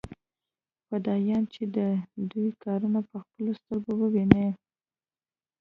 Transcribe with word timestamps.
فدايان 0.87 1.43
چې 1.53 1.63
د 1.75 1.77
دوى 2.29 2.49
کارونه 2.63 2.99
په 3.09 3.15
خپلو 3.23 3.51
سترګو 3.59 3.91
وويني. 3.97 4.47